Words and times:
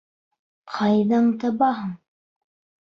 Ҡайҙан 0.77 1.29
табаһың? 1.45 1.95